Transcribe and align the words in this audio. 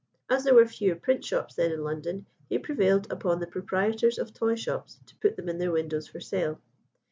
As 0.31 0.43
there 0.45 0.55
were 0.55 0.65
few 0.65 0.95
print 0.95 1.23
shops 1.23 1.53
then 1.53 1.71
in 1.71 1.83
London, 1.83 2.25
he 2.49 2.57
prevailed 2.57 3.05
upon 3.11 3.39
the 3.39 3.45
proprietors 3.45 4.17
of 4.17 4.33
toy 4.33 4.55
shops 4.55 4.99
to 5.05 5.15
put 5.17 5.35
them 5.35 5.47
in 5.47 5.59
their 5.59 5.71
windows 5.71 6.07
for 6.07 6.19
sale. 6.19 6.59